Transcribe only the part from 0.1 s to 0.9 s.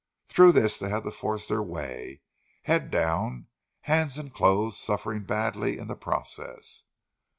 Through this they